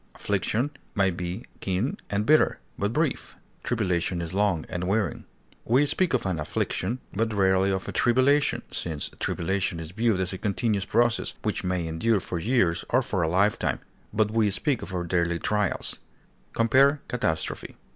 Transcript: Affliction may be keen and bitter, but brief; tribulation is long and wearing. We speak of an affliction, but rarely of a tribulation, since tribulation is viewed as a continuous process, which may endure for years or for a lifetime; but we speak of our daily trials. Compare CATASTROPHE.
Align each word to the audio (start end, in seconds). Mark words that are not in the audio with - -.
Affliction 0.15 0.71
may 0.95 1.11
be 1.11 1.45
keen 1.59 1.95
and 2.09 2.25
bitter, 2.25 2.57
but 2.75 2.91
brief; 2.91 3.35
tribulation 3.63 4.19
is 4.19 4.33
long 4.33 4.65
and 4.67 4.85
wearing. 4.85 5.25
We 5.63 5.85
speak 5.85 6.15
of 6.15 6.25
an 6.25 6.39
affliction, 6.39 6.97
but 7.13 7.31
rarely 7.35 7.69
of 7.69 7.87
a 7.87 7.91
tribulation, 7.91 8.63
since 8.71 9.11
tribulation 9.19 9.79
is 9.79 9.91
viewed 9.91 10.19
as 10.19 10.33
a 10.33 10.39
continuous 10.39 10.85
process, 10.85 11.35
which 11.43 11.63
may 11.63 11.85
endure 11.85 12.19
for 12.19 12.39
years 12.39 12.83
or 12.89 13.03
for 13.03 13.21
a 13.21 13.27
lifetime; 13.29 13.77
but 14.11 14.31
we 14.31 14.49
speak 14.49 14.81
of 14.81 14.91
our 14.91 15.03
daily 15.03 15.37
trials. 15.37 15.99
Compare 16.53 17.01
CATASTROPHE. 17.07 17.75